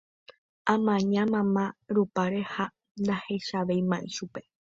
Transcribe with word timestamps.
amaña 0.73 1.23
mama 1.33 1.65
rupáre 1.95 2.41
ha 2.53 2.65
ndahechavéima 3.01 3.97
chupe 4.13 4.41